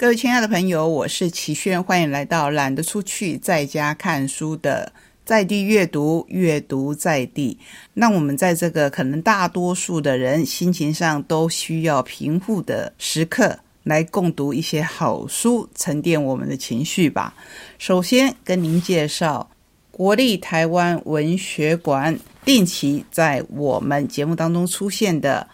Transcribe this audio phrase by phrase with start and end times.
[0.00, 4.90] 各位亲爱的朋友，我是齐轩，欢迎来到懒得出去在家看书的
[5.26, 7.58] 在地阅读，阅读在地。
[7.92, 17.34] 那我们在这个可能大多数的人心情上都需要平复的时刻，来共读一些好书，沉淀我们的情绪吧。
[17.76, 19.50] 首先跟您介绍
[19.90, 25.46] 国立台湾文学馆定期在我们节目当中出现的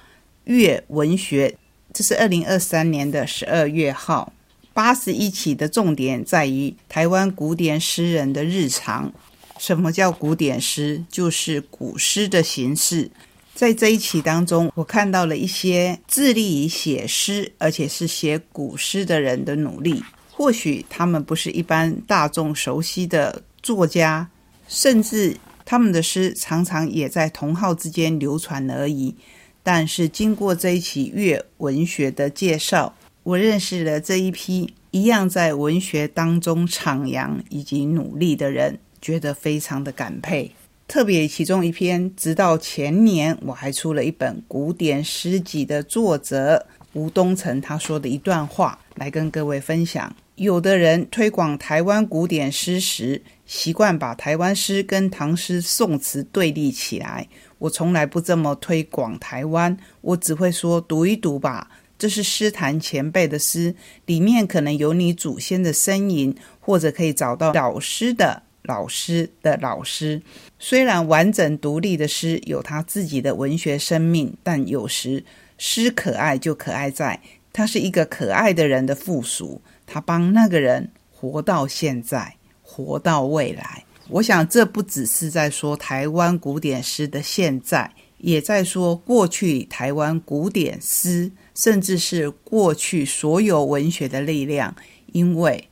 [0.44, 1.56] 月文学，
[1.92, 4.32] 这是二零二三年的十二月号。
[4.76, 9.10] 八十一期的重点在于台湾古典诗人的日常。
[9.58, 11.02] 什么叫古典诗？
[11.08, 13.10] 就是古诗的形式。
[13.54, 20.04] 在这一期当中，我看到了一些致力于写诗，而且是写古诗的人的努力。
[20.30, 24.28] 或许他们不是一般大众熟悉的作家，
[24.68, 29.14] 甚至他们的诗常常也在同好之间流传而已。
[29.62, 32.94] 但是经过这一期乐文学的介绍。
[33.26, 40.48] 我认识了这一批一样在文学当中徜徉以及努力的人，觉得非常的感佩。
[40.86, 50.14] 特别其中一篇，直到前年我还出了一本古典诗集的作者吴东城他说的一段话，来跟各位分享。
[50.36, 57.26] 有的人推广台湾古典诗时，习惯把台湾诗跟唐诗宋词对立起来。
[57.58, 61.68] 我从来不这么推广台湾，我只会说读一读吧。
[61.98, 63.74] 这是诗坛前辈的诗，
[64.06, 70.20] 里面可能有你祖先的身影，或者可以找到老师的老师的老师。
[70.58, 75.24] 虽然完整独立的诗有他自己的文学生命，但有时
[75.58, 77.20] 诗可爱就可爱在，
[77.52, 83.84] 他是一个可爱的人的附属，他帮那个人活到现在，活到未来。
[84.08, 91.32] 我想这不只是在说台湾古典诗的现在，也在说过去台湾古典诗。
[91.56, 94.76] 甚至是过去所有文学的力量，
[95.12, 95.70] 因为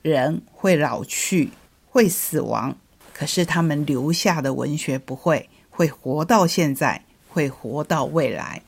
[0.00, 1.50] 人会老去，
[1.90, 2.74] 会死亡，
[3.12, 8.62] 可是他们留下的文学不会，会活到现在，会活到未来。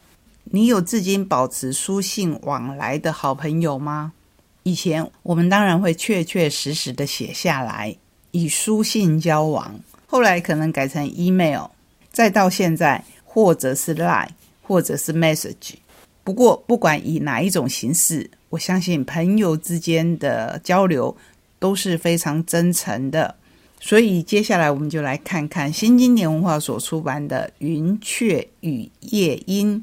[0.44, 4.12] 你有至今保持书信往来的好朋友吗？
[4.64, 7.97] 以前我们当然会确确实实的写下来，
[8.32, 11.69] 以书信交往，后来可能改成 email，
[12.10, 14.28] 再到现在，或者是 line，
[14.62, 15.75] 或者是 message。
[16.22, 21.16] 不过，不管以哪一种形式，我相信朋友之间的交流
[21.59, 23.34] 都是非常真诚的。
[23.81, 29.78] 所以，接下来我们就来看看新经典文化所出版的《云雀与夜莺》，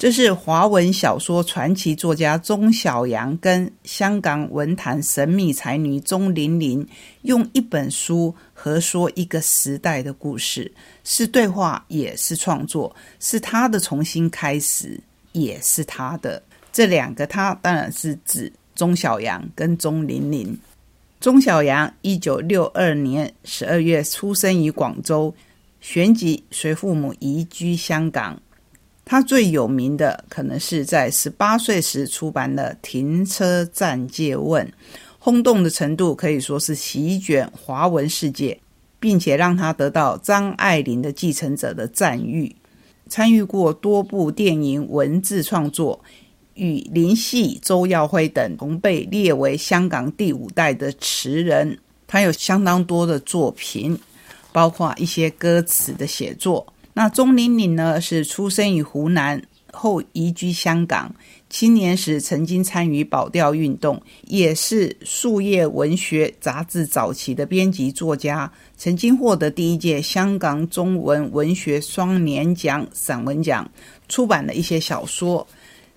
[0.00, 6.88] 这是华文小说传奇作家钟晓阳跟香港文坛神秘才女钟玲玲
[7.20, 10.72] 用一本书合说一个时代的故事，
[11.04, 14.98] 是对话，也是创作，是他的重新开始。
[15.32, 20.58] 也是他的这两个，他当然是指钟晓阳跟钟玲玲。
[21.20, 25.34] 钟晓阳一九六二年十二月出生于广州，
[25.82, 28.40] 旋即随父母移居香港。
[29.10, 34.64] 他最有名的可能是在十八岁时出版的《停车站借问》，
[35.18, 38.56] 轰动的程度可以说是席卷华文世界，
[39.00, 42.54] 并且让他得到张爱玲的继承者的赞誉。
[43.08, 46.00] 参与过多部电影文字创作，
[46.54, 51.76] 与林夕、周耀辉等同被列为香港第五代的词人。
[52.06, 53.98] 他有相当多的作品，
[54.52, 56.64] 包括一些歌词的写作。
[57.00, 61.10] 那钟玲玲呢，是出生于湖南，后移居香港。
[61.48, 73.66] 青年时曾经参与保钓运动，也是树叶文学杂志早期的编辑作家，曾经获得第一届香港中文文学双年奖散文奖，
[74.06, 75.46] 出版了一些小说。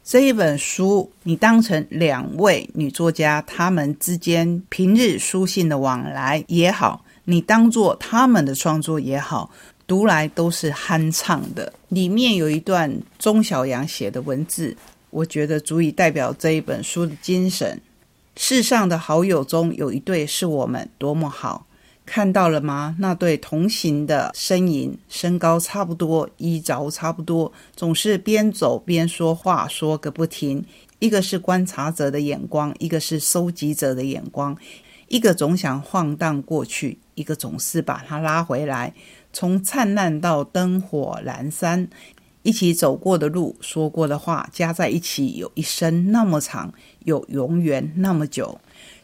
[0.06, 9.50] 这一本书，你当成两位女作家她们之间平日书信的往来也好，你当做他们的创作也好，
[9.86, 11.74] 读来都是酣畅的。
[11.90, 14.76] 里面有一段钟晓阳写的文字。
[15.10, 17.80] 我觉得足以代表这一本书的精神。
[18.36, 21.68] 世上的好友中有一对是我们多么好，
[22.04, 22.96] 看到了吗？
[22.98, 30.66] 那对同行的身影，身高差不多，衣着差不多，总是边走边说话，说个不停。
[30.98, 34.58] 一个是观察者的眼光，一个是收集者的眼光。
[35.10, 38.92] 一个总想晃荡过去，一个总是把它拉回来。
[39.34, 41.90] 从灿烂到灯火阑珊。
[42.44, 46.74] 一起走过的路，说过的话，加在一起，有一生那么长，
[47.06, 48.60] 有永远那么久。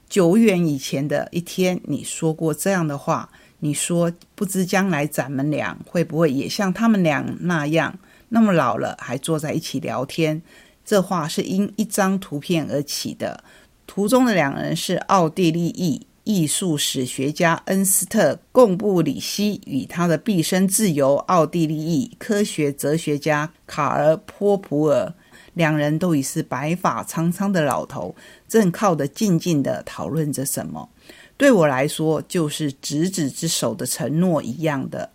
[0.10, 3.30] 久远以前的一天，你说过这样的话。
[3.62, 8.00] 你说，不知将来咱们俩会不会也像他们俩那样，
[8.30, 10.42] 那么老了还坐在一起聊天？
[10.86, 13.44] 这话是因一张图片而起的。
[13.86, 25.12] 图中的两人是奥地利裔艺术史学家恩斯特·贡布里希与他的毕生自由奥地利裔科学哲学家卡尔·波普尔。
[25.56, 28.16] 两人都已是白发苍苍的老头，
[28.48, 30.88] 正靠得静静地讨论着什么。
[31.36, 35.10] 对我来说，就是执子之手的承诺一样的。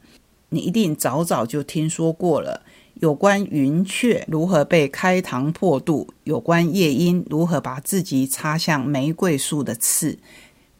[0.48, 2.62] 你一定早早就听说过了。
[2.94, 10.16] 有关云雀如何被开膛破肚，有关夜莺如何把自己插向玫瑰树的刺。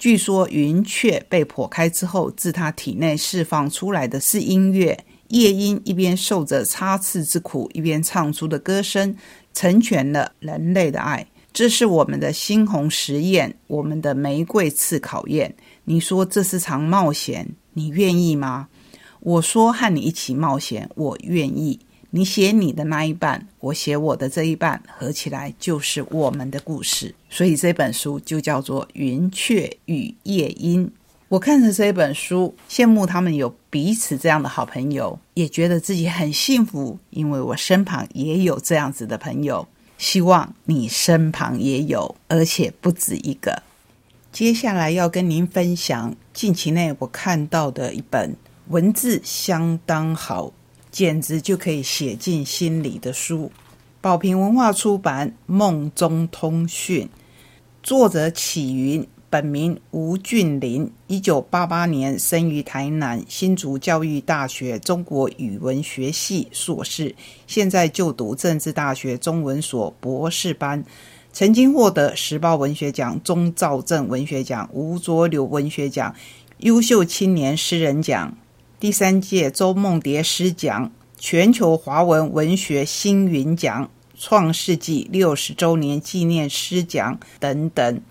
[0.05, 5.03] 据说云雀被剖开之后，自它体内释放出来的是音乐。
[5.29, 9.17] 夜莺一边受着插刺之苦，一边唱出的歌声，
[9.55, 11.27] 成全了人类的爱。
[11.55, 15.57] 这是我们的猩红实验，我们的玫瑰刺考验。
[15.85, 18.69] 你说这是场冒险，你愿意吗？
[19.21, 21.81] 我说和你一起冒险，我愿意。
[22.17, 27.13] 你写你的那一半，我写我的这一半，合起来就是我们的故事。
[27.29, 30.87] 所以这本书就叫做《云雀与夜莺》。
[31.27, 39.67] 我看着这本书，羡慕他们有彼此这样的好朋友，也觉得自己很幸福，因为我身旁也有这样子的朋友。
[39.99, 43.61] 希望你身旁也有，而且不止一个。
[44.31, 48.37] 接下来要跟您分享近期内我看到的一本
[48.69, 50.53] 文字相当好。
[50.95, 53.51] 简直就可以写进心里的书。
[54.01, 57.05] 宝瓶文化出版《梦中通讯》，
[57.83, 67.13] 作者启云，本名吴俊霖，一九八八年生于台南新竹教育大学中国语文学系硕士，
[67.49, 70.85] 现在就读政治大学中文所博士班，
[71.33, 76.15] 曾经获得时报文学奖、钟兆政文学奖、吴浊流文学奖、
[76.59, 78.33] 优秀青年诗人奖。
[78.85, 88.03] 第三届周梦蝶诗奖、全球华文文学星云奖、创世纪六十周年纪念诗奖等等。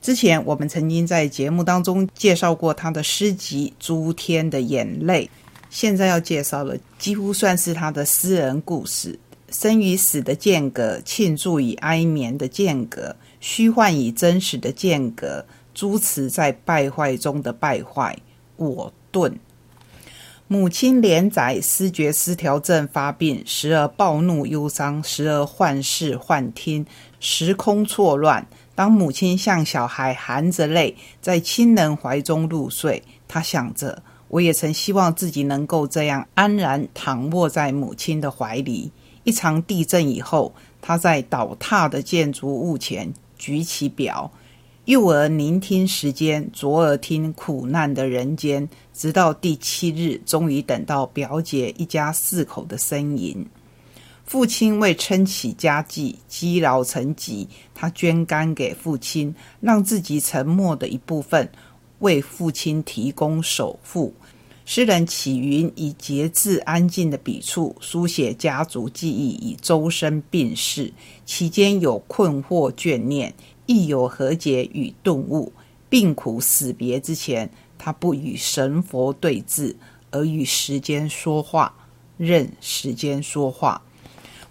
[0.00, 5.28] 之前我们曾经在节目当中介绍过他的诗集《诸天的眼泪》，
[5.68, 9.18] 现在要介绍了，几乎算是他的私人故事：
[9.48, 15.44] 生与死的间隔，庆祝与哀眠的间隔，虚幻与真实的间隔，
[15.74, 18.16] 诸词在败坏中的败坏。
[18.54, 19.36] 我顿。
[20.52, 26.84] 母亲连载思觉失调症发病，时而暴怒忧伤，时而幻视幻听，
[27.20, 28.44] 时空错乱。
[28.74, 38.90] 当母亲像小孩含着泪在亲人怀中入睡，他想着：我也曾希望自己能够这样安然躺卧在母亲的怀里。
[39.22, 40.52] 一场地震以后，
[40.82, 44.28] 他在倒塌的建筑物前举起表。
[44.86, 53.46] 右耳聆听时间，左耳听苦难的人间，直到第七日，终于等到表姐一家四口的呻吟。
[54.24, 61.46] 父亲为撑起家计，积劳成疾，他捐肝给父亲，让自己沉默的一部分
[61.98, 64.14] 为父亲提供守护。
[64.64, 70.92] 诗人启云以节制安静的笔触书写家族记忆，以周身病逝，
[71.26, 73.34] 其间有困惑眷念。
[73.70, 75.52] 亦有和解与顿悟，
[75.88, 79.76] 病苦死别之前，他不与神佛对峙，
[80.10, 81.72] 而与时间说话，
[82.16, 83.80] 任时间说话。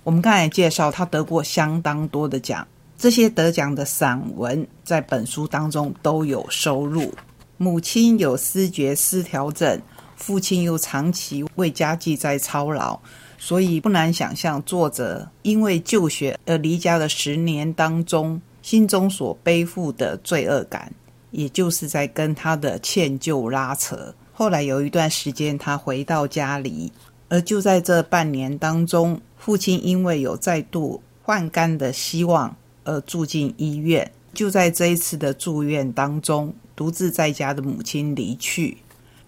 [0.05, 2.65] 我们刚才介绍，他得过相当多的奖，
[2.97, 7.13] 这些得奖的散文在本书当中都有收录。
[7.57, 9.81] 母亲有思觉失调症，
[10.15, 12.97] 父亲又长期为家计在操劳，
[13.37, 18.41] 所以不难想象，作者因为就学而离家的十年当中。
[18.61, 20.91] 心中所背负的罪恶感，
[21.31, 24.13] 也就是在跟他的歉疚拉扯。
[24.33, 26.91] 后来有一段时间，他回到家里，
[27.27, 34.11] 而就在这半年当中，父亲因为有再度换肝的希望而住进医院。
[34.33, 38.77] 就在这一次的住院当中，独自在家的母亲离去，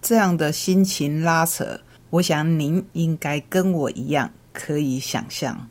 [0.00, 5.68] 这样的心情拉扯，我想您应该跟我一样可以想象。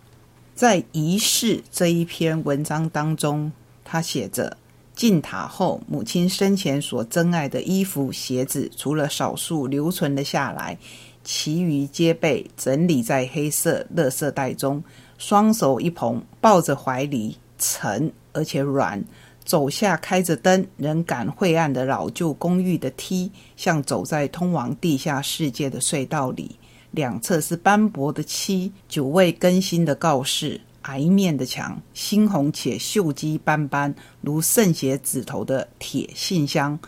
[0.61, 3.51] 在仪式这一篇文章当中。
[3.83, 4.57] 他写着
[4.95, 10.77] ：“进塔后，母亲生前所珍爱的衣服、鞋子，除了少数留存了下来，
[11.23, 14.83] 其余皆被整理在黑色垃圾袋中。
[15.17, 19.03] 双手一捧，抱着怀里，沉而且软。
[19.43, 26.55] 走下开着灯、仍感晦暗的老旧公寓的梯，像走在通往地下世界的隧道里。
[26.91, 36.79] 两侧是斑驳的漆，久未更新的告示。”矮面的墙，猩红且锈迹斑斑，如圣血指头的铁信箱，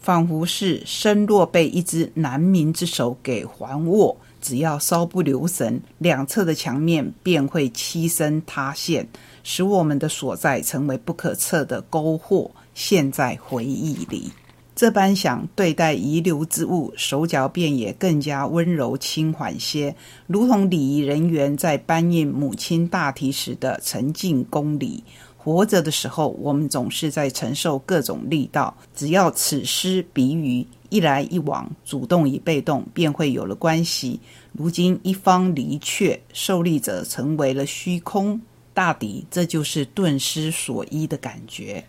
[0.00, 9.06] 仿佛是身若被一只难民之手给环握，只要稍不留神，两侧的墙面便会栖身塌陷，
[9.44, 14.32] 使我们的所在成为不可测的沟壑，陷在回忆里。
[14.74, 19.94] 这般想对待遗留之物，手脚便也更加温柔轻缓些，
[20.26, 25.04] 如同礼仪人员在搬运母亲大体时的沉静公礼。
[25.36, 28.74] 活着的时候，我们总是在承受各种力道。
[28.94, 34.20] 只要此诗比喻一来一往，主动与被动，便会有了关系。
[34.52, 38.40] 如今一方离却，受力者成为了虚空，
[38.72, 41.84] 大抵这就是顿失所依的感觉。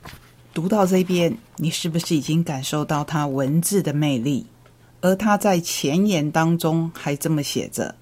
[0.53, 4.45] 读到这边，你是不是已经感受到他文字的魅力？
[5.01, 7.95] 而他在前言当中还这么写着：“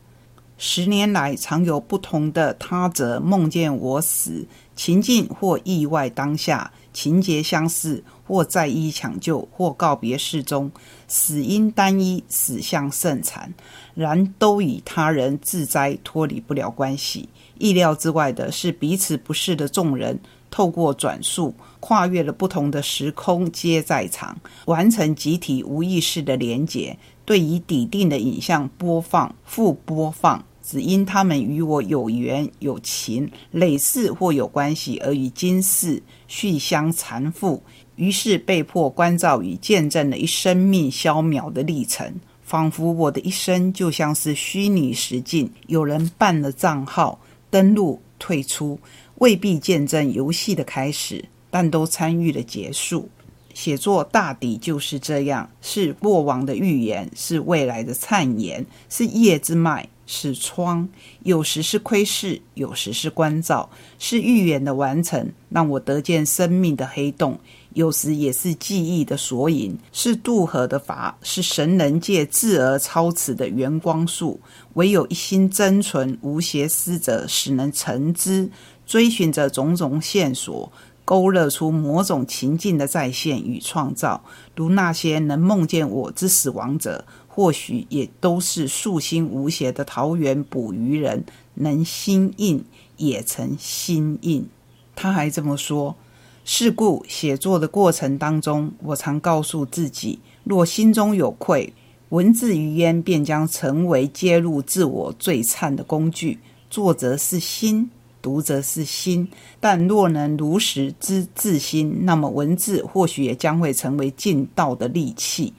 [0.60, 10.70] 十年来，常有不同的他者梦见我死，情境或意外当下，情节相似，或在医抢救，或告别事中，
[11.08, 13.54] 死因单一，死相甚惨，
[13.96, 17.30] 然都与他人自灾脱离不了关系。
[17.58, 20.20] 意料之外的是，彼此不适的众人。”
[20.52, 26.96] 透过转述，跨越了不同的时空，皆在场，完成集体无意识的连结。
[27.26, 37.62] 对于抵定的影像播放、复播放，只因他们与我有缘、有情、累世或有关系，而与今世续相缠缚，
[37.96, 42.20] 于是被迫关照与见证了一生命消渺的历程。
[42.44, 47.18] 仿佛我的一生就像是虚拟实境，有人办了账号，
[47.50, 48.78] 登录、退出。
[49.22, 53.08] 未必见证游戏的开始，但都参与了结束。
[53.54, 60.90] 写作大抵就是这样：是过往的预言，是未来的灿言，是叶之脉，是窗。
[61.22, 67.36] 有时是窥视，有时是关照，是预言的完成，让我得见生命的黑洞；
[67.74, 74.40] 有时也是记忆的索引，是渡河的筏，是神人界至而超此的圆光束。
[74.74, 78.50] 唯有一心真纯无邪思者，使能成之。
[78.92, 80.70] 追寻着种种线索，
[81.06, 84.22] 勾勒出某种情境的再现与创造。
[84.54, 92.66] 如那些能梦见我之死亡者，或许也都是素心无邪的桃源捕鱼人，能心印
[92.98, 94.46] 也曾心印。
[94.94, 95.96] 他还这么说：
[96.44, 101.74] 是故写作的过程当中，我常告诉自己，若心中有愧，
[102.10, 106.40] 文字语言便将成为揭露自我最灿的工具。
[106.70, 107.90] 作者是心。
[108.22, 109.28] 读者是心，
[109.60, 115.54] 但若能如实知自心，那么文字或许也将会成为尽道的利器。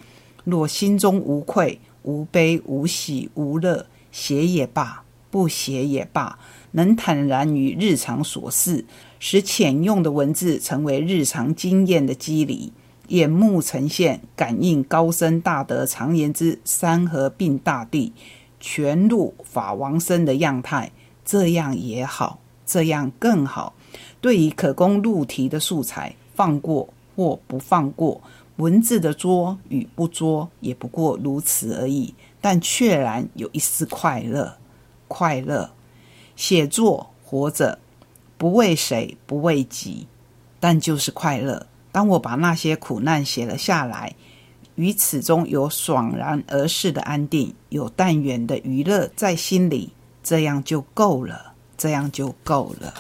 [0.44, 6.38] 若心中无愧、无悲、无喜、无乐，写也罢，不写也罢，
[6.72, 8.84] 能坦然于日常琐事，
[9.18, 12.72] 使浅用的文字成为日常经验的机理，
[13.08, 18.12] 眼目呈现感应高深大德常言之“山河并大地，
[18.58, 20.92] 全入法王身”的样态，
[21.24, 22.40] 这样也好。
[22.72, 23.74] 这样更好。
[24.22, 28.18] 对于可供录题的素材，放过或不放过，
[28.56, 32.14] 文字的作与不作，也不过如此而已。
[32.40, 34.56] 但确然有一丝快乐，
[35.06, 35.70] 快乐。
[36.34, 37.78] 写作活着，
[38.38, 40.06] 不为谁，不为己，
[40.58, 41.66] 但就是快乐。
[41.92, 44.14] 当我把那些苦难写了下来，
[44.76, 51.51] 于此中有爽然而逝的安定，有淡远的娱乐在心里，这样就够了。
[51.82, 52.94] 这样就够了。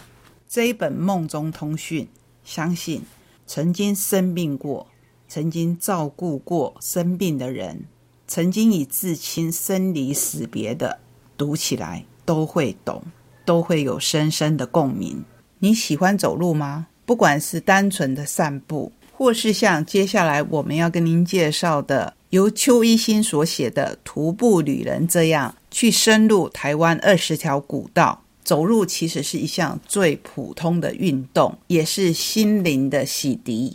[0.48, 2.04] 这一本《梦中通讯》，
[2.42, 3.02] 相信
[3.46, 4.88] 曾经生病过、
[5.28, 7.84] 曾经照顾过生病的人、
[8.26, 10.98] 曾经与至亲生离死别的，
[11.38, 13.04] 读起来都会懂，
[13.44, 15.24] 都会有深深的共鸣。
[15.60, 16.88] 你喜欢走路吗？
[17.06, 28.21] 不管是单纯的散步，或是像接下来我们要跟您介绍的由邱一新所写的《徒步旅人》这样，去深入台湾二十条古道。
[28.44, 33.74] 走路其实是一项最普通的运动，也是心灵的洗涤。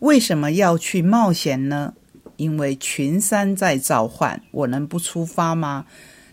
[0.00, 1.94] 为什么要去冒险呢？
[2.36, 5.86] 因为群山在召唤，我能不出发吗？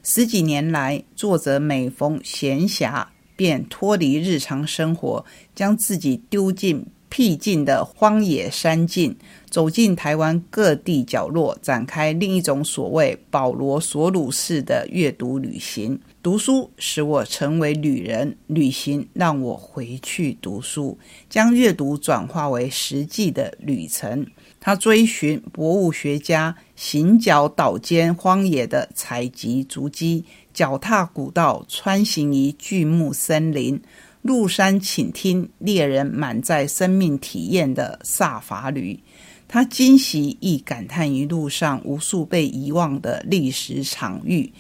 [0.04, 5.26] 十几年来，作者每逢闲暇，便脱离日常生活，
[5.56, 9.16] 将自己丢进僻静的荒野山径，
[9.50, 16.00] 走进台湾各地角落，展开另一种所谓保罗·索鲁式的阅读旅行。
[16.26, 20.98] 读书使我成为旅人，旅行让我回去读书，
[21.30, 24.26] 将阅读转化为实际的旅程。
[24.60, 33.80] 他追寻博物学家行脚岛间荒野的采集足迹，脚踏古道，穿行于巨木森林，
[34.24, 39.00] 入山倾听猎人满载生命体验的萨法旅。
[39.48, 44.52] 他惊喜亦感叹于路上无数被遗忘的历史场域。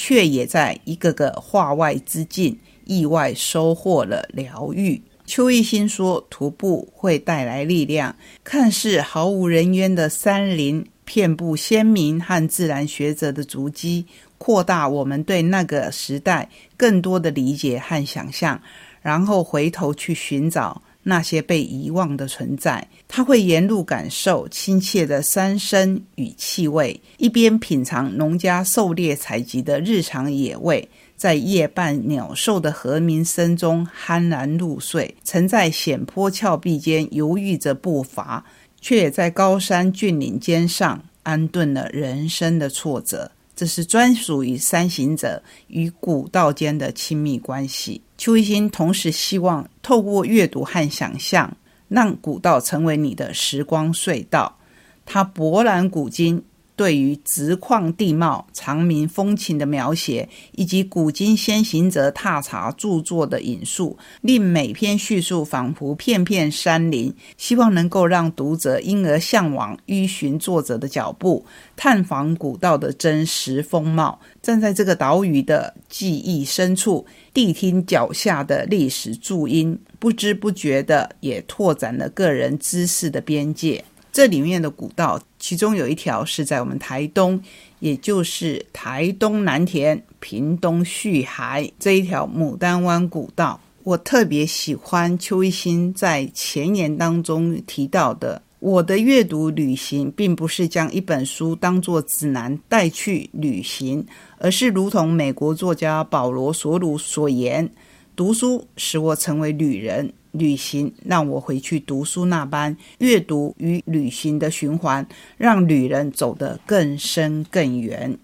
[0.00, 5.02] 却也在一个个化外之境，意外收获了疗愈。
[5.26, 8.14] 邱一新说：“徒步会带来力量，
[8.44, 14.06] 看似毫无人烟的山林，遍布先民和自然学者的足迹，
[14.38, 18.62] 扩大我们对那个时代更多的理解和想象，
[19.02, 30.86] 然后回头去寻找。”那些被遗忘的存在，他会沿路感受亲切的山声与气味，一边品尝农家狩猎采集的日常野味，
[31.16, 35.14] 在夜半鸟兽的和鸣声中酣然入睡。
[35.24, 38.44] 曾在险坡峭壁间犹豫着步伐，
[38.78, 43.32] 却也在高山峻岭间上安顿了人生的挫折。
[43.56, 48.02] 这是专属于山行者与古道间的亲密关系。
[48.18, 51.56] 邱一新同时希望透过阅读和想象，
[51.88, 54.58] 让古道成为你的时光隧道。
[55.06, 56.44] 他博览古今。
[56.78, 71.44] 对于直旷地貌、长明风情的描写，以及古今先行者踏查著作的引述，令每篇叙述仿佛片片山林，希望能够让读者因而向往依循作者的脚步，
[71.74, 77.04] 探访古道的真实风貌，站在这个岛屿的记忆深处，
[77.34, 83.84] 谛听脚下的历史注音，不知不觉的也拓展了个人知识的边界。
[84.12, 87.40] 这里面的古道，其中有一条是在我们台东，
[87.78, 93.60] 也就是台东南田、屏东旭海这一条牡丹湾古道。
[93.84, 104.04] 我特别喜欢邱一新在前言当中提到的：“我的阅读旅行，并不是将一本书当作指南带去旅行，
[104.38, 107.70] 而是如同美国作家保罗·索鲁所言，
[108.16, 118.16] 读书使我成为旅人。”旅行让我回去读书那般，阅读与旅行的循环，让旅人走得更深更远。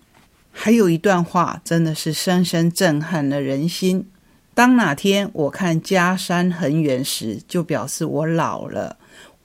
[0.50, 4.06] 还有一段话，真的是深深震撼了人心。
[4.54, 8.96] 当哪天我看家山很远时，就表示我老了。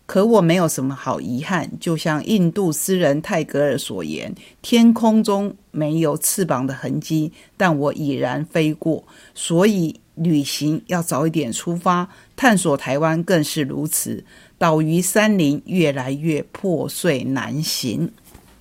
[0.06, 9.04] 可我没有什么好遗憾，就像印度诗人泰戈尔所言：“天空中没有翅膀的痕迹，但我已然飞过。”
[9.34, 10.00] 所以。
[10.20, 14.24] 旅行要早一点出发，探索台湾更是如此。
[14.58, 18.12] 岛屿山林越来越破碎难行。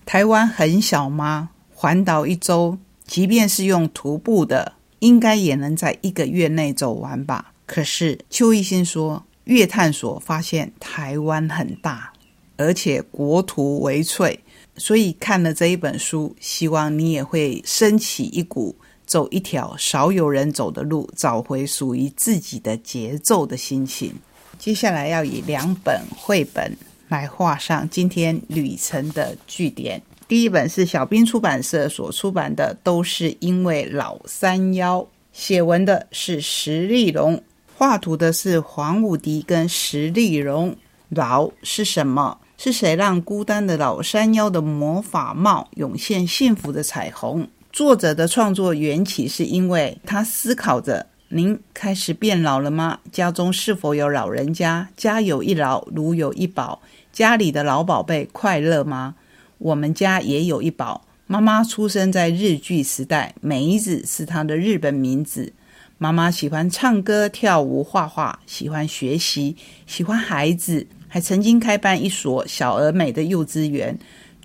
[0.06, 1.50] 台湾很小吗？
[1.74, 7.52] 环岛一周，即便是用徒步的，应该也能在一个月内走完吧？
[7.66, 12.12] 可是邱一新说，越探索发现台湾很大，
[12.56, 14.40] 而且国土为脆。
[14.76, 18.76] 所以看了这一本书，希望你也会升起一股。
[19.08, 24.14] 走一条少有人走的路，找回属于自己的节奏的心情。
[24.58, 26.76] 接下来要以两本绘本
[27.08, 30.00] 来画上今天旅程的句点。
[30.28, 35.06] 第一本是小兵出版社所出版的，都是因为老山腰。
[35.32, 37.42] 写文的是石立荣，
[37.76, 40.76] 画图的是黄武迪跟石立荣。
[41.08, 42.38] 老是什么？
[42.58, 47.48] 是谁让孤单的老山腰的魔法帽涌现幸福的彩虹？
[47.78, 52.98] 作者的创作缘起是因为他思考着：您开始变老了吗？
[53.12, 54.88] 家中是否有老人家？
[54.96, 56.82] 家有一老，如有一宝。
[57.12, 59.14] 家里的老宝贝快乐吗？
[59.58, 61.06] 我们家也有一宝。
[61.28, 65.52] 妈妈出生在日剧时代，梅子是她的日本名字。
[65.98, 69.54] 妈妈喜欢唱歌、跳舞、画画，喜欢学习，
[69.86, 73.96] 喜欢孩子，还曾经开办一所小而美的幼稚园。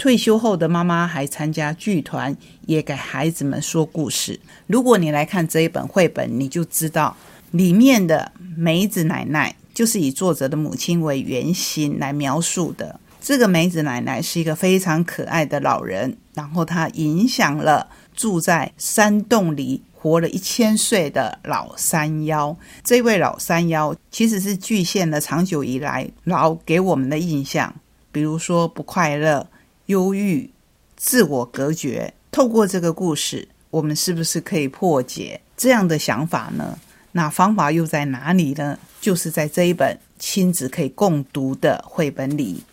[0.04, 2.36] 退休后的妈妈还参加剧团，
[2.66, 4.38] 也给孩子们说故事。
[4.68, 7.16] 如果你来看这一本绘本，你就知道
[7.52, 13.00] 里面的梅子奶奶就是以作者的母亲为原型来描述的。
[13.22, 22.54] 这个梅子奶奶是一个非常可爱的老人，然后她影响了住在山洞里活了一千岁的老山妖。
[22.84, 27.74] 这位老山妖其实是巨献了长久以来老给我们的印象，
[28.12, 29.48] 比如说不快乐。
[29.88, 30.50] 忧郁、
[30.96, 36.78] 自我隔绝，透过这个故事，我们是不是可以破解这样的想法呢？
[37.12, 38.78] 那方法又在哪里呢？
[39.00, 42.64] 就是在这一本亲子可以共读的绘本里。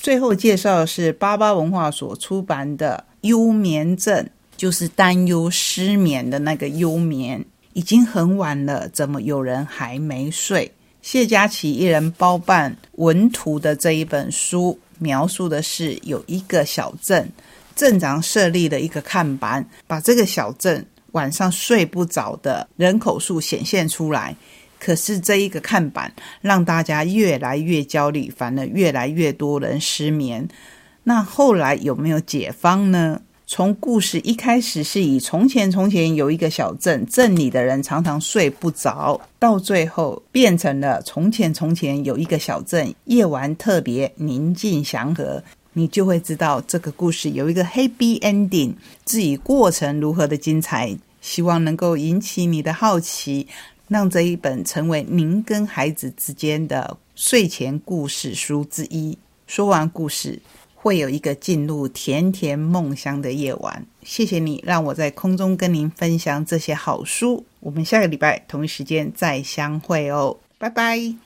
[0.00, 4.24] 最后介绍的是巴巴文化所出版的《幽眠症》，
[4.56, 7.44] 就是担忧失眠的那个幽眠。
[7.74, 10.70] 已经很晚了，怎么有人还没睡？
[11.00, 14.78] 谢佳琪一人包办文图的这一本书。
[15.02, 17.28] 描述的是有一个小镇，
[17.74, 24.36] 镇长设立了一个看板，把这个小镇晚上睡不着的人口数显现出来。
[24.78, 30.48] 可是这一个看板让大家越来越焦虑，反而越来越多人失眠。
[31.04, 33.20] 那后来有没有解方呢？
[33.54, 48.72] 从故事一开始是以从前从前有一个小镇，镇里的人常常睡不着，到最后变成了从前从前有一个小镇，夜晚特别宁静祥和，你就会知道这个故事有一个 happy ending。
[49.04, 53.46] 至于过程如何的精彩，希望能够引起你的好奇，
[53.86, 59.18] 让这一本成为您跟孩子之间的睡前故事书之一。
[59.46, 60.40] 说完故事。
[60.82, 63.86] 会有一个进入甜甜梦乡的夜晚。
[64.02, 67.46] 谢谢你让我在空中跟您分享这些好书。
[67.60, 71.14] 我们下个礼拜同一时间再相会哦，拜拜。